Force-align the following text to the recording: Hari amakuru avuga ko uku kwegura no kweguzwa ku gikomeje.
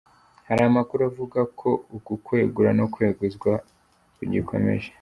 Hari 0.47 0.61
amakuru 0.69 1.01
avuga 1.09 1.39
ko 1.59 1.69
uku 1.95 2.13
kwegura 2.25 2.69
no 2.79 2.85
kweguzwa 2.93 3.51
ku 4.15 4.23
gikomeje. 4.31 4.89